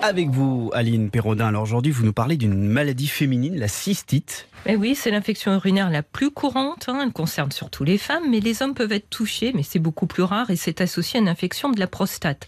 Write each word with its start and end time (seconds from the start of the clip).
Avec 0.00 0.28
vous, 0.30 0.70
Aline 0.74 1.10
Perrodin. 1.10 1.46
Alors 1.48 1.64
aujourd'hui, 1.64 1.90
vous 1.90 2.04
nous 2.04 2.12
parlez 2.12 2.36
d'une 2.36 2.68
maladie 2.68 3.08
féminine, 3.08 3.58
la 3.58 3.66
cystite. 3.66 4.48
Eh 4.66 4.76
oui, 4.76 4.94
c'est 4.94 5.10
l'infection 5.10 5.52
urinaire 5.54 5.90
la 5.90 6.02
plus 6.02 6.30
courante. 6.30 6.86
hein. 6.88 7.00
Elle 7.02 7.12
concerne 7.12 7.50
surtout 7.52 7.84
les 7.84 7.98
femmes, 7.98 8.24
mais 8.30 8.40
les 8.40 8.62
hommes 8.62 8.74
peuvent 8.74 8.92
être 8.92 9.08
touchés, 9.08 9.52
mais 9.54 9.62
c'est 9.62 9.78
beaucoup 9.78 10.06
plus 10.06 10.22
rare 10.22 10.50
et 10.50 10.56
c'est 10.56 10.80
associé 10.80 11.18
à 11.18 11.22
une 11.22 11.28
infection 11.28 11.70
de 11.70 11.78
la 11.80 11.86
prostate. 11.86 12.46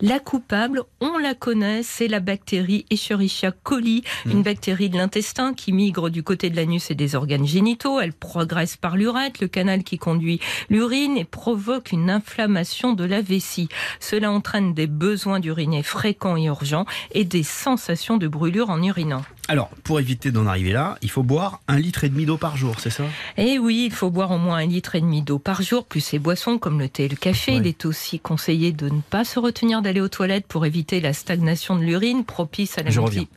La 0.00 0.18
coupable, 0.18 0.82
on 1.00 1.18
la 1.18 1.34
connaît, 1.34 1.82
c'est 1.82 2.08
la 2.08 2.20
bactérie 2.20 2.84
Escherichia 2.90 3.52
coli, 3.52 4.02
une 4.26 4.42
bactérie 4.42 4.88
de 4.88 4.96
l'intestin 4.96 5.52
qui 5.52 5.72
migre 5.72 6.10
du 6.10 6.22
côté 6.22 6.48
de 6.48 6.56
l'anus 6.56 6.90
et 6.90 6.94
des 6.94 7.14
organes 7.14 7.46
génitaux. 7.46 8.00
Elle 8.00 8.12
progresse 8.12 8.76
par 8.76 8.96
l'urètre, 8.96 9.38
le 9.40 9.48
canal 9.48 9.82
qui 9.84 9.98
conduit 9.98 10.40
l'urine 10.70 11.16
et 11.16 11.24
provoque 11.24 11.92
une 11.92 12.10
inflammation 12.10 12.92
de 12.92 13.04
la 13.04 13.20
vessie. 13.20 13.68
Cela 14.00 14.30
entraîne 14.30 14.74
des 14.74 14.86
besoins 14.86 15.40
d'uriner 15.40 15.82
fréquents 15.82 16.36
et 16.36 16.44
urgents 16.44 16.86
et 17.12 17.24
des 17.24 17.42
sensations 17.42 18.16
de 18.16 18.28
brûlure 18.28 18.70
en 18.70 18.82
urinant. 18.82 19.22
Alors, 19.48 19.70
pour 19.82 19.98
éviter 19.98 20.30
d'en 20.30 20.46
arriver 20.46 20.72
là, 20.72 20.98
il 21.02 21.10
faut 21.10 21.22
boire 21.22 21.60
un 21.68 21.78
litre 21.78 22.04
et 22.04 22.08
demi 22.10 22.26
d'eau 22.26 22.36
par 22.36 22.56
jour, 22.56 22.76
c'est 22.80 22.90
ça? 22.90 23.04
Eh 23.38 23.58
oui, 23.58 23.84
il 23.86 23.92
faut 23.92 24.10
boire 24.10 24.30
au 24.30 24.38
moins 24.38 24.58
un 24.58 24.66
litre 24.66 24.94
et 24.94 25.00
demi 25.00 25.22
d'eau 25.22 25.38
par 25.38 25.62
jour, 25.62 25.86
plus 25.86 26.00
ces 26.00 26.18
boissons 26.18 26.58
comme 26.58 26.78
le 26.78 26.88
thé 26.88 27.04
et 27.04 27.08
le 27.08 27.16
café. 27.16 27.54
Il 27.54 27.66
est 27.66 27.84
aussi 27.86 28.20
conseillé 28.20 28.72
de 28.72 28.88
ne 28.90 29.00
pas 29.00 29.24
se 29.24 29.38
retenir 29.38 29.80
d'aller 29.80 30.00
aux 30.00 30.08
toilettes 30.08 30.46
pour 30.46 30.66
éviter 30.66 31.00
la 31.00 31.12
stagnation 31.14 31.76
de 31.76 31.82
l'urine, 31.82 32.24
propice 32.24 32.76
à 32.78 32.82
la 32.82 32.90
multi- 32.90 33.28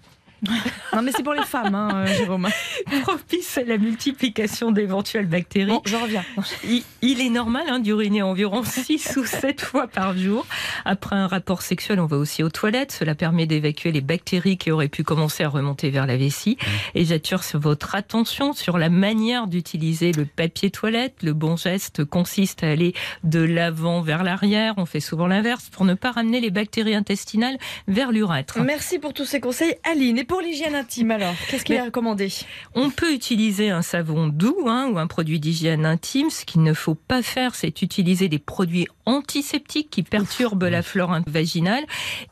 Non, 0.94 1.02
mais 1.04 1.12
c'est 1.12 1.24
pour 1.24 1.34
les 1.34 1.44
femmes, 1.44 1.76
hein, 1.76 1.90
euh, 1.94 2.08
Jérôme. 2.08 2.48
propice 3.04 3.58
à 3.58 3.64
la 3.64 3.78
multiplication 3.78 4.72
d'éventuelles 4.72 5.28
bactéries. 5.28 5.72
Bon, 5.72 5.82
je 5.86 5.96
reviens. 5.96 6.24
Il, 6.64 6.84
il 7.02 7.22
est 7.22 7.30
normal 7.30 7.64
hein, 7.68 7.80
d'uriner 7.80 8.22
environ 8.24 8.64
6 8.64 9.18
ou 9.18 9.26
7 9.26 9.62
fois 9.62 9.88
par 9.88 10.18
jour. 10.18 10.46
Après 10.84 11.16
un 11.16 11.28
rapport 11.28 11.62
sexuel, 11.62 12.00
on 12.00 12.08
va 12.08 12.18
aussi 12.18 12.44
aux 12.44 12.50
toilettes. 12.50 12.92
Cela 12.92 13.16
permet 13.16 13.46
d'évacuer 13.46 13.92
les 13.92 14.02
bactéries 14.02 14.58
qui 14.58 14.72
auraient 14.72 14.88
pu 14.88 15.04
commencer 15.04 15.44
à 15.44 15.50
remonter 15.50 15.90
vers 15.92 16.08
la 16.08 16.18
vessie. 16.18 16.58
Et 16.96 17.06
j'attire 17.06 17.44
sur 17.44 17.60
votre 17.60 17.96
attention 17.96 18.54
sur 18.54 18.78
la 18.78 18.90
manière 18.90 19.48
d'utiliser 19.48 20.12
le 20.12 20.26
papier 20.26 20.72
toilette. 20.72 21.18
Le 21.22 21.34
bon 21.34 21.56
geste 21.56 22.04
consiste 22.04 22.64
à 22.64 22.70
aller 22.70 22.94
de 23.24 23.40
l'avant 23.40 24.02
vers 24.02 24.24
l'arrière. 24.24 24.74
On 24.78 24.86
fait 24.86 25.00
souvent 25.00 25.28
l'inverse 25.28 25.70
pour 25.70 25.86
ne 25.86 25.94
pas 25.94 26.12
ramener 26.12 26.42
les 26.42 26.52
bactéries 26.52 26.96
intestinales 26.96 27.58
vers 27.88 28.12
l'urètre. 28.12 28.60
Merci 28.60 29.00
pour 29.00 29.14
tous 29.14 29.26
ces 29.26 29.40
conseils, 29.40 29.76
Aline. 29.84 30.18
Et 30.18 30.24
pour 30.32 30.40
l'hygiène 30.40 30.76
intime, 30.76 31.12
alors, 31.12 31.36
qu'est-ce 31.50 31.66
qu'il 31.66 31.76
est 31.76 31.82
recommandé? 31.82 32.30
On 32.74 32.90
peut 32.90 33.14
utiliser 33.14 33.70
un 33.70 33.82
savon 33.82 34.30
doux 34.30 34.56
hein, 34.66 34.90
ou 34.90 34.98
un 34.98 35.06
produit 35.06 35.42
d'hygiène 35.42 35.86
intime. 35.86 36.30
Ce 36.30 36.46
qu'il 36.46 36.64
ne 36.64 36.74
faut 36.74 36.96
pas 36.96 37.22
faire, 37.22 37.54
c'est 37.54 37.82
utiliser 37.82 38.30
des 38.30 38.40
produits 38.40 38.88
antiseptiques 39.06 39.90
qui 39.90 40.04
perturbent 40.04 40.64
la 40.64 40.84
flore 40.84 41.20
vaginale 41.28 41.84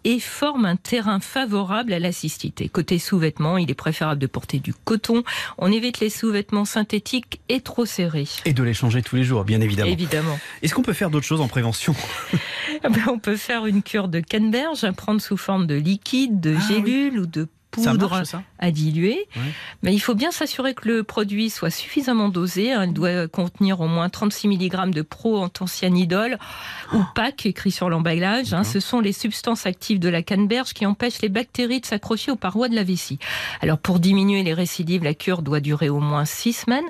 et 0.05 0.21
forment 0.21 0.63
un 0.63 0.75
terrain 0.77 1.19
favorable 1.19 1.91
à 1.91 1.99
la 1.99 2.13
cystite. 2.13 2.61
Et 2.61 2.69
côté 2.69 2.99
sous-vêtements, 2.99 3.57
il 3.57 3.69
est 3.69 3.75
préférable 3.75 4.21
de 4.21 4.27
porter 4.27 4.59
du 4.59 4.73
coton. 4.73 5.23
On 5.57 5.69
évite 5.69 5.99
les 5.99 6.09
sous-vêtements 6.09 6.63
synthétiques 6.63 7.41
et 7.49 7.59
trop 7.59 7.85
serrés. 7.85 8.29
Et 8.45 8.53
de 8.53 8.63
les 8.63 8.73
changer 8.73 9.01
tous 9.01 9.17
les 9.17 9.25
jours, 9.25 9.43
bien 9.43 9.59
évidemment. 9.59 9.91
Évidemment. 9.91 10.39
Est-ce 10.61 10.73
qu'on 10.73 10.83
peut 10.83 10.93
faire 10.93 11.09
d'autres 11.09 11.25
choses 11.27 11.41
en 11.41 11.49
prévention? 11.49 11.93
Ben, 12.81 12.93
On 13.09 13.19
peut 13.19 13.35
faire 13.35 13.65
une 13.65 13.83
cure 13.83 14.07
de 14.07 14.21
canneberge 14.21 14.85
à 14.85 14.93
prendre 14.93 15.19
sous 15.19 15.35
forme 15.35 15.67
de 15.67 15.75
liquide, 15.75 16.39
de 16.39 16.55
Ah 16.55 16.61
oui. 16.69 16.75
gélule 16.75 17.19
ou 17.19 17.25
de 17.25 17.49
poudre 17.71 18.09
marche, 18.09 18.27
ça 18.27 18.43
à 18.57 18.71
diluer. 18.71 19.27
Ouais. 19.35 19.41
Mais 19.83 19.93
il 19.93 19.99
faut 19.99 20.15
bien 20.15 20.31
s'assurer 20.31 20.73
que 20.73 20.87
le 20.87 21.03
produit 21.03 21.49
soit 21.49 21.69
suffisamment 21.69 22.29
dosé. 22.29 22.73
hein. 22.73 22.85
Il 22.85 22.93
doit 22.93 23.27
contenir 23.27 23.79
au 23.81 23.87
moins 23.87 24.09
36 24.09 24.47
mg 24.47 24.91
de 24.93 25.01
pro-anthocyanidol 25.01 26.37
ou 26.93 26.97
PAC 27.15 27.45
écrit 27.45 27.71
sur 27.71 27.89
l'emballage. 27.89 28.53
hein. 28.53 28.63
Ce 28.63 28.79
sont 28.79 28.99
les 28.99 29.13
substances 29.13 29.65
actives 29.65 29.99
de 29.99 30.09
la 30.09 30.21
canneberge 30.23 30.73
qui 30.73 30.85
empêchent 30.85 31.21
les 31.21 31.29
bactéries 31.29 31.81
de 31.81 31.85
s'accrocher 31.85 32.31
aux 32.31 32.35
parois 32.35 32.69
de 32.69 32.75
la 32.75 32.83
vessie. 32.83 33.19
Alors 33.61 33.77
pour 33.77 33.99
diminuer 33.99 34.43
les 34.43 34.53
récidives, 34.53 35.03
la 35.03 35.13
cure 35.13 35.41
doit 35.41 35.59
durer 35.59 35.89
au 35.89 35.99
moins 35.99 36.25
6 36.25 36.53
semaines. 36.53 36.85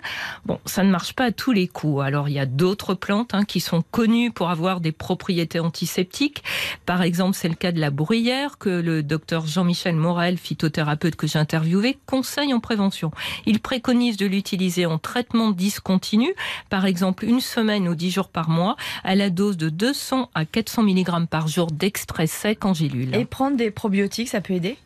Bon, 0.46 0.59
ça 0.66 0.84
ne 0.84 0.90
marche 0.90 1.14
pas 1.14 1.26
à 1.26 1.32
tous 1.32 1.52
les 1.52 1.68
coups. 1.68 2.03
Alors 2.03 2.30
il 2.30 2.34
y 2.34 2.40
a 2.40 2.46
d'autres 2.46 2.94
plantes 2.94 3.34
hein, 3.34 3.44
qui 3.46 3.59
sont 3.59 3.84
connues 3.92 4.32
pour 4.32 4.50
avoir 4.50 4.80
des 4.82 4.92
propriétés 4.92 5.59
antiseptiques. 5.59 6.44
Par 6.86 7.02
exemple, 7.02 7.36
c'est 7.36 7.50
le 7.50 7.56
cas 7.56 7.72
de 7.72 7.80
la 7.80 7.92
bruyère 7.92 8.58
que 8.58 8.70
le 8.70 9.03
docteur 9.03 9.46
Jean-Michel 9.46 9.96
Morel, 9.96 10.38
phytothérapeute 10.69 11.16
que 11.16 11.28
j'ai 11.28 11.40
interviewé, 11.40 11.97
conseille 12.06 12.53
en 12.53 12.59
prévention. 12.59 13.12
Il 13.46 13.59
préconise 13.59 14.18
de 14.18 14.25
l'utiliser 14.28 14.85
en 14.85 14.97
traitement 15.00 15.52
discontinu, 15.52 16.34
par 16.69 16.85
exemple 16.85 17.25
une 17.25 17.41
semaine 17.41 17.88
ou 17.88 17.96
10 17.96 18.12
jours 18.12 18.30
par 18.30 18.50
mois, 18.50 18.75
à 19.03 19.16
la 19.16 19.29
dose 19.29 19.58
de 19.58 19.69
200 19.69 20.29
à 20.35 20.46
400 20.46 20.84
mg 20.84 21.28
par 21.28 21.47
jour 21.47 21.72
d'extrait 21.72 22.28
sec 22.28 22.66
en 22.66 22.74
gélule. 22.74 23.16
Et 23.16 23.25
prendre 23.25 23.58
des 23.58 23.72
probiotiques, 23.72 24.29
ça 24.29 24.41
peut 24.41 24.53
aider? 24.53 24.78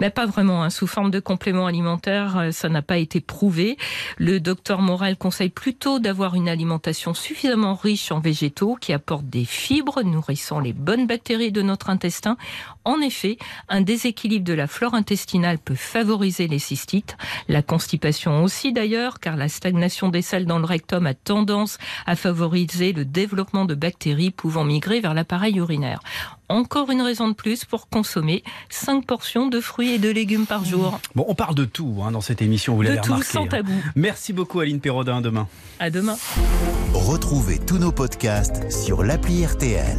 Mais 0.00 0.10
pas 0.10 0.26
vraiment. 0.26 0.62
hein. 0.62 0.70
Sous 0.70 0.86
forme 0.86 1.10
de 1.10 1.20
complément 1.20 1.66
alimentaire, 1.66 2.36
euh, 2.36 2.50
ça 2.50 2.68
n'a 2.68 2.82
pas 2.82 2.98
été 2.98 3.20
prouvé. 3.20 3.76
Le 4.18 4.40
docteur 4.40 4.82
Morel 4.82 5.16
conseille 5.16 5.48
plutôt 5.48 5.98
d'avoir 5.98 6.34
une 6.34 6.48
alimentation 6.48 7.14
suffisamment 7.14 7.74
riche 7.74 8.12
en 8.12 8.20
végétaux 8.20 8.76
qui 8.80 8.92
apportent 8.92 9.28
des 9.28 9.44
fibres 9.44 10.02
nourrissant 10.02 10.60
les 10.60 10.72
bonnes 10.72 11.06
bactéries 11.06 11.52
de 11.52 11.62
notre 11.62 11.88
intestin. 11.90 12.36
En 12.84 13.00
effet, 13.00 13.38
un 13.68 13.80
déséquilibre 13.80 14.44
de 14.44 14.52
la 14.52 14.66
flore 14.66 14.94
intestinale 14.94 15.21
peut 15.64 15.74
favoriser 15.74 16.48
les 16.48 16.58
cystites, 16.58 17.16
la 17.48 17.62
constipation 17.62 18.42
aussi 18.42 18.72
d'ailleurs, 18.72 19.20
car 19.20 19.36
la 19.36 19.48
stagnation 19.48 20.08
des 20.08 20.22
selles 20.22 20.46
dans 20.46 20.58
le 20.58 20.64
rectum 20.64 21.06
a 21.06 21.14
tendance 21.14 21.78
à 22.06 22.16
favoriser 22.16 22.92
le 22.92 23.04
développement 23.04 23.64
de 23.64 23.74
bactéries 23.74 24.30
pouvant 24.30 24.64
migrer 24.64 25.00
vers 25.00 25.14
l'appareil 25.14 25.56
urinaire. 25.56 26.00
Encore 26.48 26.90
une 26.90 27.00
raison 27.02 27.28
de 27.28 27.34
plus 27.34 27.64
pour 27.64 27.88
consommer 27.88 28.42
5 28.68 29.06
portions 29.06 29.46
de 29.48 29.60
fruits 29.60 29.92
et 29.92 29.98
de 29.98 30.10
légumes 30.10 30.46
par 30.46 30.64
jour. 30.64 30.98
Bon, 31.14 31.24
on 31.28 31.34
parle 31.34 31.54
de 31.54 31.64
tout 31.64 32.02
hein, 32.04 32.10
dans 32.10 32.20
cette 32.20 32.42
émission, 32.42 32.74
vous 32.74 32.82
De 32.82 32.88
l'avez 32.88 33.00
tout, 33.00 33.12
remarqué. 33.12 33.32
sans 33.32 33.44
hein. 33.44 33.48
tabou. 33.48 33.72
Merci 33.96 34.32
beaucoup, 34.32 34.60
Aline 34.60 34.80
Perrodin. 34.80 35.18
À 35.18 35.20
demain. 35.22 35.48
À 35.78 35.90
demain. 35.90 36.16
Retrouvez 36.92 37.58
tous 37.58 37.78
nos 37.78 37.92
podcasts 37.92 38.70
sur 38.70 39.02
l'appli 39.02 39.46
RTL. 39.46 39.96